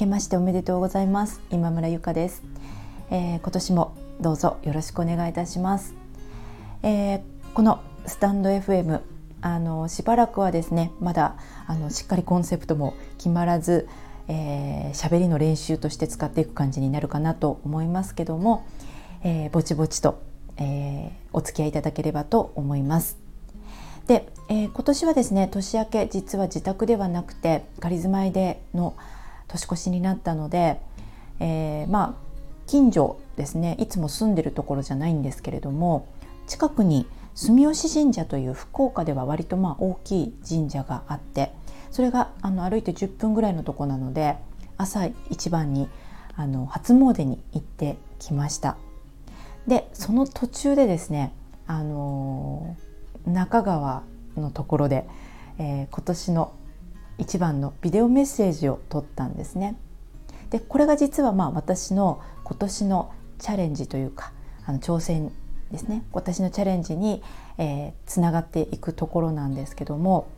[0.00, 1.42] けましておめでとうございます。
[1.50, 2.42] 今村ゆかです、
[3.10, 5.94] えー、今年もどうぞよろしくお願いいたします、
[6.82, 7.20] えー、
[7.52, 9.02] このスタンド FM
[9.42, 11.36] あのしばらくはですねまだ
[11.66, 13.88] あのしっかりコンセプトも決まらず
[14.26, 18.66] 喋、えー、りの練習として使っていく感じになるかなと思いますけども、
[19.22, 20.22] えー、ぼちぼちと、
[20.56, 23.18] えー、お付き合いいただければと思います。
[24.06, 28.94] で、えー、今年はですね年明け実は自宅ではなくて仮住まいでの
[29.50, 30.80] 年越しになったので、
[31.40, 32.30] えー、まあ
[32.66, 33.76] 近所ですね。
[33.80, 36.06] いつも住んでるところじゃないんですけれども
[36.46, 41.52] 近くに住吉神社という福岡では割とまあ大きい神社があって
[41.90, 44.36] それがあの歩いて10分ぐらいのとこなので
[44.76, 45.88] 朝一番に
[46.36, 48.76] あの初詣に行ってきました。
[49.66, 51.32] でその途中でですね
[51.66, 52.76] あの
[53.26, 54.02] 中川
[54.36, 55.06] のところで、
[55.58, 56.52] えー、今年の
[57.20, 59.76] 一番のビデオメッセージを撮ったんですね
[60.48, 64.32] でこれが実はまあ私の今年のチャレンジというか
[64.66, 65.30] あの挑戦
[65.70, 67.22] ですね私のチャレンジに、
[67.58, 70.28] えー、つながっていくところなんですけども、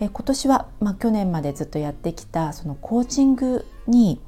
[0.00, 4.20] えー、今年は、まあ、去年までずっとやってきたそのコーチングに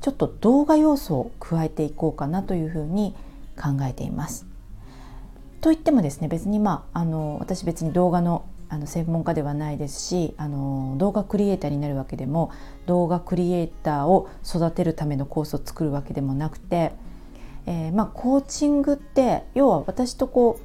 [0.00, 3.14] ちょっと動画要素を加えていこうかなというふうに
[3.56, 4.46] 考えています。
[5.62, 8.44] といってもですね別にまああの私別に動画の
[8.74, 12.50] あの専門家ではないですしあの動画クリエイターになるわけでも
[12.86, 16.92] 動画クリエイターを育てるためのコースを作るわけでもなくて
[17.66, 20.60] えー、まあ、コーチングって要は私とこ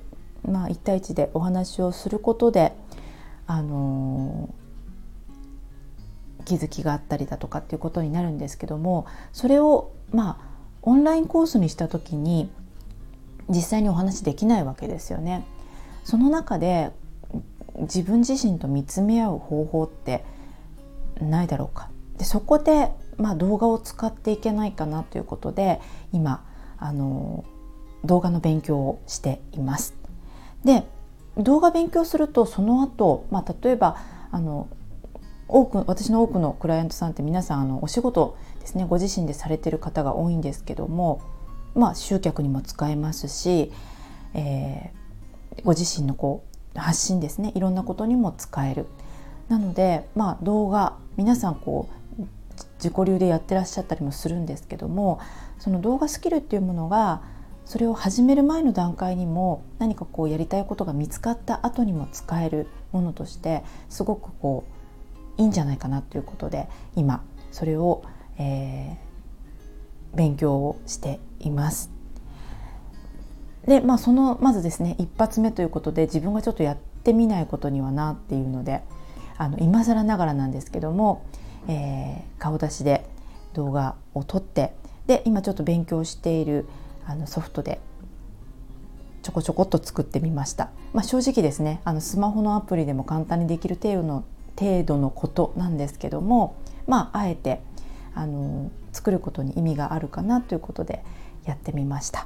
[0.45, 2.73] う、まあ、1対1でお話をすることで、
[3.47, 10.49] あのー、気づきがあったりだとかっていうことになるんですけどもそれをまあ
[10.81, 12.49] オンラインコースにした時に
[13.49, 15.43] 実際にお話できないわけですよね。
[16.03, 16.91] その中で
[17.81, 20.23] 自分自身と見つめ合う方法って
[21.19, 25.79] ないだろうかでそこで、まあ、動画を使っていけないかなということで
[26.11, 26.45] 今
[26.77, 27.43] あの
[28.03, 29.95] 動画の勉強をしています。
[30.63, 30.85] で
[31.37, 33.97] 動画勉強するとその後、まあ、例えば
[34.31, 34.67] あの
[35.47, 41.21] 多く私の多くのクライアントさんって皆さんあのお仕事ですねご自身でされてる方が多いんですけども、
[41.75, 43.71] まあ、集客にも使えますし、
[44.33, 46.48] えー、ご自身のこう
[46.79, 48.87] 発信ですねいろんなことにも使える。
[49.47, 51.99] なので、まあ、動画皆さんこう
[52.77, 55.19] 自己流でやってらっしゃったりもするんですけども
[55.57, 57.21] その動画スキルっていうものが
[57.65, 64.63] それを始める前の段階にも何かこうやりたいことが見つかった後にも使えるものとしてすごくこ
[65.37, 68.03] ういいんじゃないかなということで今それを、
[68.37, 71.98] えー、勉強をしています。
[73.69, 78.81] でまあそのまずですね一発目ということで自分がちょっとやってみないことにはなっていうので
[79.37, 81.23] あの今更ながらなんですけども、
[81.67, 83.05] えー、顔出しで
[83.53, 84.73] 動画を撮って
[85.05, 86.65] で今ちょっと勉強している
[87.05, 87.79] あのソフトで
[89.21, 94.23] ちょこちょこっと作ってみました、まあ、正直ですねあのスマホのアプリでも簡単にできる程度の
[94.57, 96.55] 程度のことなんですけども
[96.87, 97.61] まああえて
[98.15, 101.03] あの作ることに意味があるかなということで
[101.45, 102.25] やってみました。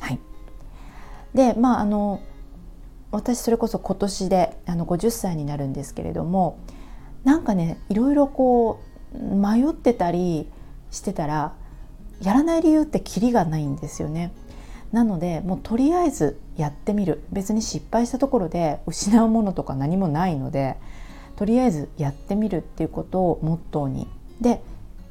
[0.00, 0.18] はい、
[1.34, 2.20] でまああの
[3.10, 6.58] 私それこそ今年であの50歳になるんですけれども
[7.24, 8.80] なんかねいろいろこ
[9.14, 10.48] う迷ってたり
[10.90, 11.54] してたら
[12.22, 14.32] やらない理由ってキリがないんですよね。
[14.92, 20.76] なのでもうとりあえずやってみる別に失敗したところで失うものとか何もないので
[21.34, 24.06] とりあえずやってみるっていうことをモットーに
[24.40, 24.62] で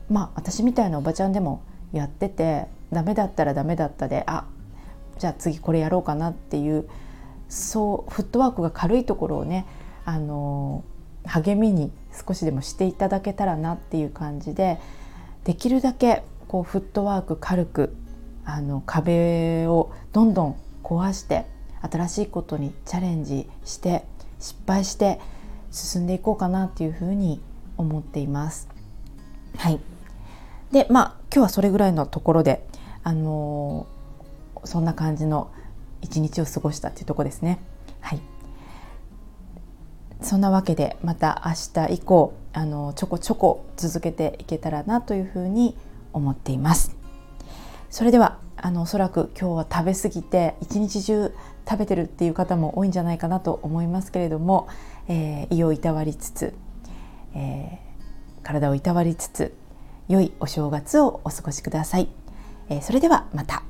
[0.09, 1.61] まあ私みたいなおばちゃんでも
[1.91, 4.45] やっててダメだったらダメだったであ
[5.17, 6.87] じゃあ次これやろうかなっていう
[7.49, 9.65] そうフットワークが軽いところをね
[10.05, 10.83] あの
[11.25, 11.91] 励みに
[12.27, 14.79] 少しでもしていただけたらなっていう感じで
[15.43, 17.95] できるだけこうフットワーク軽く
[18.45, 21.45] あの壁をどんどん壊して
[21.81, 24.03] 新しいことにチャレンジして
[24.39, 25.19] 失敗して
[25.71, 27.41] 進んでいこうかなっていうふうに
[27.77, 28.69] 思っています。
[29.57, 29.79] はい、
[30.71, 32.67] でまあ今日はそれぐらいのところで、
[33.03, 34.02] あのー、
[34.65, 35.51] そんな感じの
[36.01, 37.59] 一日を過ごしたっていうとこですね。
[38.01, 38.19] はい
[40.23, 45.75] そんなわけでまた明日以降あのちょこちょこ続けていけたらなというふうに
[46.13, 46.95] 思っています
[47.89, 51.33] それではあのおそらく今日は食べ過ぎて一日中
[51.69, 54.69] 食べてるっていう方も多いんじゃないかなと思いますけれども、
[55.09, 56.53] えー、胃をいたわりつつ、
[57.35, 59.53] えー、体をいたわりつつ
[60.07, 62.07] 良いお正月をお過ごしください、
[62.69, 63.63] えー、それではまた。